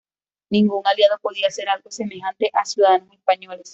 [0.49, 3.69] Ningún aliado podía hacer algo semejante a ciudadanos españoles.